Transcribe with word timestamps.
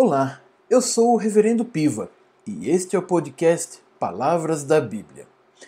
Olá, 0.00 0.40
eu 0.70 0.80
sou 0.80 1.12
o 1.12 1.16
Reverendo 1.16 1.64
Piva 1.64 2.08
e 2.46 2.70
este 2.70 2.94
é 2.94 2.98
o 3.00 3.02
podcast 3.02 3.82
Palavras 3.98 4.62
da 4.62 4.80
Bíblia. 4.80 5.26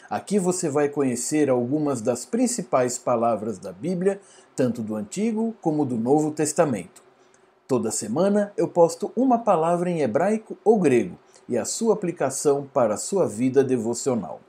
Aqui 0.08 0.38
você 0.38 0.68
vai 0.68 0.88
conhecer 0.88 1.50
algumas 1.50 2.00
das 2.00 2.24
principais 2.24 2.96
palavras 2.96 3.58
da 3.58 3.72
Bíblia, 3.72 4.20
tanto 4.54 4.82
do 4.82 4.94
Antigo 4.94 5.52
como 5.60 5.84
do 5.84 5.96
Novo 5.96 6.30
Testamento. 6.30 7.02
Toda 7.66 7.90
semana 7.90 8.52
eu 8.56 8.68
posto 8.68 9.10
uma 9.16 9.36
palavra 9.36 9.90
em 9.90 10.00
hebraico 10.00 10.56
ou 10.64 10.78
grego 10.78 11.18
e 11.48 11.58
a 11.58 11.64
sua 11.64 11.94
aplicação 11.94 12.70
para 12.72 12.94
a 12.94 12.98
sua 12.98 13.26
vida 13.26 13.64
devocional. 13.64 14.40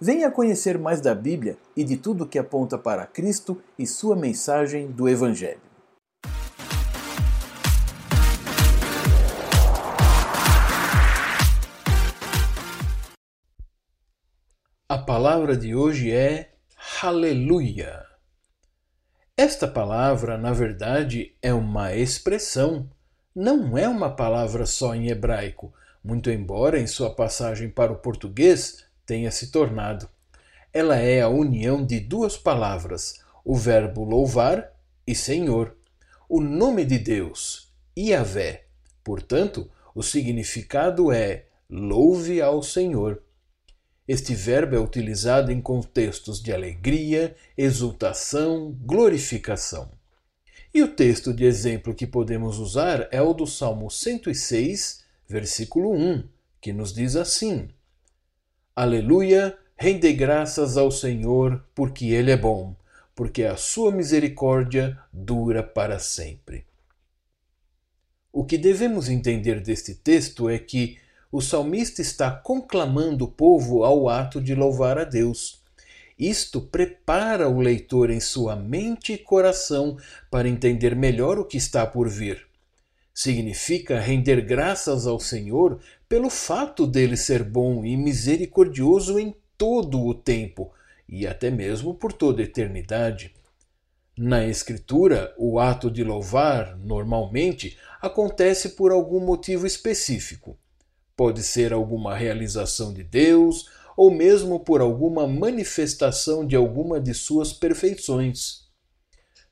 Venha 0.00 0.30
conhecer 0.30 0.78
mais 0.78 0.98
da 1.02 1.14
Bíblia 1.14 1.58
e 1.76 1.84
de 1.84 1.98
tudo 1.98 2.26
que 2.26 2.38
aponta 2.38 2.78
para 2.78 3.04
Cristo 3.04 3.60
e 3.78 3.86
sua 3.86 4.16
mensagem 4.16 4.90
do 4.90 5.06
Evangelho. 5.06 5.69
A 14.90 14.98
palavra 14.98 15.56
de 15.56 15.72
hoje 15.72 16.10
é 16.10 16.50
Aleluia. 17.00 18.04
Esta 19.36 19.68
palavra, 19.68 20.36
na 20.36 20.52
verdade, 20.52 21.32
é 21.40 21.54
uma 21.54 21.94
expressão, 21.94 22.90
não 23.32 23.78
é 23.78 23.86
uma 23.86 24.10
palavra 24.10 24.66
só 24.66 24.92
em 24.92 25.06
hebraico, 25.06 25.72
muito 26.02 26.28
embora 26.28 26.76
em 26.76 26.88
sua 26.88 27.14
passagem 27.14 27.70
para 27.70 27.92
o 27.92 27.98
português 27.98 28.84
tenha 29.06 29.30
se 29.30 29.52
tornado. 29.52 30.08
Ela 30.72 30.96
é 30.96 31.20
a 31.20 31.28
união 31.28 31.86
de 31.86 32.00
duas 32.00 32.36
palavras, 32.36 33.20
o 33.44 33.54
verbo 33.54 34.02
louvar 34.02 34.72
e 35.06 35.14
Senhor, 35.14 35.76
o 36.28 36.40
nome 36.40 36.84
de 36.84 36.98
Deus, 36.98 37.72
Yahvé. 37.96 38.64
Portanto, 39.04 39.70
o 39.94 40.02
significado 40.02 41.12
é 41.12 41.44
louve 41.70 42.42
ao 42.42 42.60
Senhor. 42.60 43.22
Este 44.12 44.34
verbo 44.34 44.74
é 44.74 44.80
utilizado 44.80 45.52
em 45.52 45.60
contextos 45.60 46.42
de 46.42 46.52
alegria, 46.52 47.36
exultação, 47.56 48.76
glorificação. 48.84 49.88
E 50.74 50.82
o 50.82 50.88
texto 50.88 51.32
de 51.32 51.44
exemplo 51.44 51.94
que 51.94 52.08
podemos 52.08 52.58
usar 52.58 53.06
é 53.12 53.22
o 53.22 53.32
do 53.32 53.46
Salmo 53.46 53.88
106, 53.88 55.04
versículo 55.28 55.92
1, 55.92 56.24
que 56.60 56.72
nos 56.72 56.92
diz 56.92 57.14
assim: 57.14 57.68
Aleluia, 58.74 59.56
rende 59.76 60.12
graças 60.12 60.76
ao 60.76 60.90
Senhor, 60.90 61.64
porque 61.72 62.06
Ele 62.06 62.32
é 62.32 62.36
bom, 62.36 62.74
porque 63.14 63.44
a 63.44 63.56
sua 63.56 63.92
misericórdia 63.92 64.98
dura 65.12 65.62
para 65.62 66.00
sempre. 66.00 66.66
O 68.32 68.44
que 68.44 68.58
devemos 68.58 69.08
entender 69.08 69.60
deste 69.60 69.94
texto 69.94 70.50
é 70.50 70.58
que 70.58 70.98
o 71.32 71.40
salmista 71.40 72.02
está 72.02 72.30
conclamando 72.30 73.24
o 73.24 73.30
povo 73.30 73.84
ao 73.84 74.08
ato 74.08 74.40
de 74.40 74.54
louvar 74.54 74.98
a 74.98 75.04
Deus. 75.04 75.62
Isto 76.18 76.60
prepara 76.60 77.48
o 77.48 77.60
leitor 77.60 78.10
em 78.10 78.20
sua 78.20 78.56
mente 78.56 79.12
e 79.12 79.18
coração 79.18 79.96
para 80.30 80.48
entender 80.48 80.94
melhor 80.96 81.38
o 81.38 81.44
que 81.44 81.56
está 81.56 81.86
por 81.86 82.08
vir. 82.08 82.46
Significa 83.14 84.00
render 84.00 84.40
graças 84.40 85.06
ao 85.06 85.20
Senhor 85.20 85.80
pelo 86.08 86.28
fato 86.28 86.86
dele 86.86 87.16
ser 87.16 87.44
bom 87.44 87.84
e 87.84 87.96
misericordioso 87.96 89.18
em 89.18 89.34
todo 89.56 90.04
o 90.04 90.14
tempo 90.14 90.72
e 91.08 91.26
até 91.26 91.50
mesmo 91.50 91.94
por 91.94 92.12
toda 92.12 92.42
a 92.42 92.44
eternidade. 92.44 93.34
Na 94.18 94.46
Escritura, 94.46 95.32
o 95.38 95.58
ato 95.58 95.90
de 95.90 96.02
louvar, 96.04 96.76
normalmente, 96.76 97.78
acontece 98.00 98.70
por 98.70 98.90
algum 98.90 99.20
motivo 99.20 99.66
específico. 99.66 100.58
Pode 101.20 101.42
ser 101.42 101.74
alguma 101.74 102.16
realização 102.16 102.94
de 102.94 103.04
Deus 103.04 103.68
ou 103.94 104.10
mesmo 104.10 104.58
por 104.58 104.80
alguma 104.80 105.26
manifestação 105.26 106.46
de 106.46 106.56
alguma 106.56 106.98
de 106.98 107.12
suas 107.12 107.52
perfeições. 107.52 108.70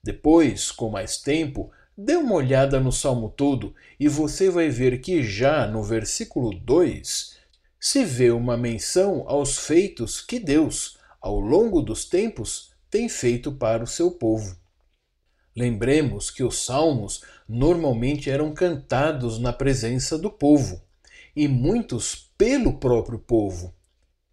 Depois, 0.03 0.71
com 0.71 0.89
mais 0.89 1.19
tempo, 1.19 1.71
dê 1.95 2.17
uma 2.17 2.37
olhada 2.37 2.81
no 2.81 2.91
salmo 2.91 3.29
todo 3.29 3.75
e 4.01 4.09
você 4.09 4.49
vai 4.49 4.71
ver 4.71 5.03
que 5.03 5.23
já 5.23 5.67
no 5.67 5.83
versículo 5.83 6.59
2 6.59 7.37
se 7.79 8.03
vê 8.03 8.31
uma 8.31 8.56
menção 8.56 9.25
aos 9.27 9.59
feitos 9.59 10.23
que 10.23 10.41
Deus, 10.41 10.97
ao 11.21 11.39
longo 11.39 11.83
dos 11.83 12.06
tempos, 12.06 12.73
tem 12.89 13.11
feito 13.11 13.53
para 13.53 13.85
o 13.85 13.87
seu 13.87 14.12
povo. 14.12 14.56
Lembremos 15.55 16.31
que 16.31 16.43
os 16.43 16.65
salmos 16.65 17.23
normalmente 17.47 18.31
eram 18.31 18.55
cantados 18.55 19.39
na 19.39 19.53
presença 19.53 20.17
do 20.17 20.31
povo 20.31 20.88
e 21.38 21.47
muitos 21.47 22.32
pelo 22.37 22.81
próprio 22.81 23.16
povo. 23.16 23.72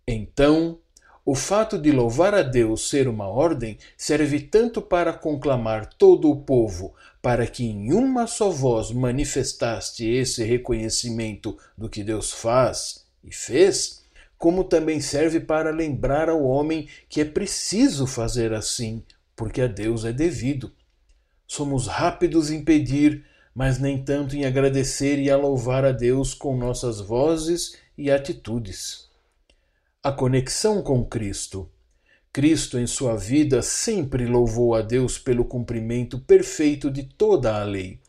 Então, 0.08 0.80
o 1.24 1.36
fato 1.36 1.78
de 1.78 1.92
louvar 1.92 2.34
a 2.34 2.42
Deus 2.42 2.90
ser 2.90 3.08
uma 3.08 3.28
ordem 3.28 3.78
serve 3.96 4.40
tanto 4.40 4.82
para 4.82 5.14
conclamar 5.14 5.86
todo 5.86 6.32
o 6.32 6.42
povo, 6.42 6.96
para 7.22 7.46
que 7.46 7.64
em 7.64 7.94
uma 7.94 8.26
só 8.26 8.50
voz 8.50 8.90
manifestaste 8.90 10.04
esse 10.04 10.44
reconhecimento 10.44 11.56
do 11.78 11.88
que 11.88 12.04
Deus 12.04 12.32
faz 12.32 13.06
e 13.24 13.32
fez, 13.32 14.04
como 14.36 14.64
também 14.64 15.00
serve 15.00 15.40
para 15.40 15.70
lembrar 15.70 16.28
ao 16.28 16.44
homem 16.44 16.90
que 17.08 17.22
é 17.22 17.26
preciso 17.26 18.08
fazer 18.08 18.52
assim, 18.52 19.04
porque 19.36 19.62
a 19.62 19.68
Deus 19.68 20.06
é 20.06 20.12
devido. 20.12 20.74
Somos 21.46 21.86
rápidos 21.86 22.50
em 22.50 22.64
pedir, 22.64 23.24
mas 23.56 23.80
nem 23.80 24.04
tanto 24.04 24.36
em 24.36 24.46
agradecer 24.46 25.18
e 25.18 25.32
a 25.32 25.38
louvar 25.38 25.86
a 25.86 25.94
Deus 25.94 26.34
com 26.34 26.58
nossas 26.58 27.00
vozes 27.00 27.78
e 27.98 28.12
atitudes. 28.12 29.10
A 30.04 30.12
conexão 30.12 30.84
com 30.84 31.06
Cristo. 31.06 31.70
Cristo, 32.34 32.78
em 32.78 32.86
sua 32.86 33.16
vida, 33.16 33.62
sempre 33.62 34.26
louvou 34.26 34.76
a 34.76 34.82
Deus 34.82 35.18
pelo 35.18 35.46
cumprimento 35.46 36.20
perfeito 36.20 36.92
de 36.92 37.04
toda 37.04 37.62
a 37.62 37.64
lei. 37.64 38.02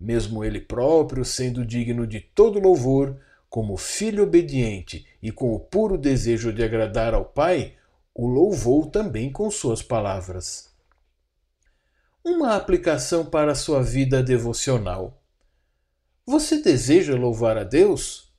Mesmo 0.00 0.42
ele 0.42 0.60
próprio 0.60 1.22
sendo 1.22 1.66
digno 1.66 2.06
de 2.06 2.20
todo 2.20 2.58
louvor, 2.58 3.20
como 3.50 3.76
filho 3.76 4.22
obediente 4.22 5.06
e 5.22 5.30
com 5.30 5.52
o 5.52 5.60
puro 5.60 5.98
desejo 5.98 6.50
de 6.50 6.64
agradar 6.64 7.12
ao 7.12 7.26
Pai, 7.26 7.74
o 8.14 8.26
louvou 8.26 8.86
também 8.86 9.30
com 9.30 9.50
suas 9.50 9.82
palavras 9.82 10.67
uma 12.28 12.54
aplicação 12.54 13.24
para 13.24 13.52
a 13.52 13.54
sua 13.54 13.82
vida 13.82 14.22
devocional. 14.22 15.20
Você 16.26 16.60
deseja 16.60 17.16
louvar 17.16 17.56
a 17.56 17.64
Deus? 17.64 18.30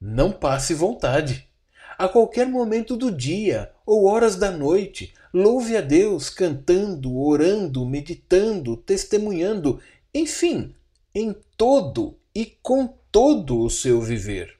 Não 0.00 0.32
passe 0.32 0.74
vontade. 0.74 1.48
A 1.96 2.08
qualquer 2.08 2.46
momento 2.46 2.96
do 2.96 3.10
dia 3.10 3.70
ou 3.86 4.06
horas 4.06 4.36
da 4.36 4.50
noite, 4.50 5.14
louve 5.32 5.76
a 5.76 5.80
Deus 5.80 6.28
cantando, 6.28 7.16
orando, 7.16 7.86
meditando, 7.86 8.76
testemunhando, 8.76 9.80
enfim, 10.12 10.74
em 11.14 11.34
todo 11.56 12.18
e 12.34 12.44
com 12.44 12.92
todo 13.10 13.60
o 13.60 13.70
seu 13.70 14.02
viver. 14.02 14.54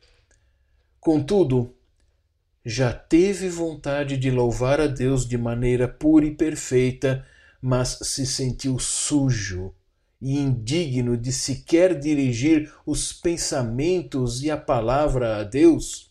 Contudo, 1.01 1.75
já 2.65 2.93
teve 2.93 3.49
vontade 3.49 4.17
de 4.17 4.31
louvar 4.31 4.81
a 4.81 4.87
Deus 4.87 5.29
de 5.29 5.37
maneira 5.37 5.87
pura 5.87 6.25
e 6.25 6.35
perfeita 6.35 7.27
mas 7.61 7.99
se 8.03 8.27
sentiu 8.27 8.79
sujo 8.79 9.75
e 10.21 10.39
indigno 10.39 11.17
de 11.17 11.33
sequer 11.33 11.99
dirigir 11.99 12.73
os 12.85 13.13
pensamentos 13.13 14.43
e 14.43 14.51
a 14.51 14.57
palavra 14.57 15.39
a 15.39 15.45
Deus, 15.45 16.11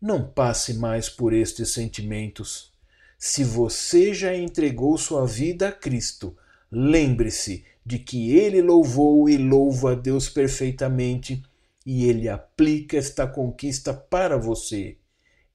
não 0.00 0.26
passe 0.26 0.74
mais 0.74 1.08
por 1.08 1.32
estes 1.32 1.70
sentimentos. 1.70 2.72
Se 3.18 3.42
você 3.42 4.12
já 4.12 4.34
entregou 4.34 4.96
sua 4.98 5.26
vida 5.26 5.68
a 5.68 5.72
Cristo, 5.72 6.36
lembre-se 6.70 7.64
de 7.84 7.98
que 7.98 8.36
Ele 8.36 8.60
louvou 8.60 9.28
e 9.28 9.36
louva 9.36 9.92
a 9.92 9.94
Deus 9.94 10.28
perfeitamente 10.28 11.42
e 11.84 12.04
Ele 12.04 12.28
aplica 12.28 12.96
esta 12.96 13.26
conquista 13.26 13.94
para 13.94 14.36
você. 14.36 14.98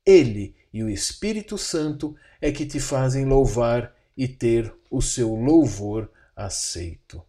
Ele 0.06 0.56
e 0.74 0.84
o 0.84 0.90
Espírito 0.90 1.58
Santo 1.58 2.16
é 2.40 2.52
que 2.52 2.66
te 2.66 2.80
fazem 2.80 3.26
louvar 3.26 3.94
e 4.16 4.28
ter 4.28 4.74
o 4.90 5.02
seu 5.02 5.34
louvor 5.36 6.12
aceito. 6.36 7.24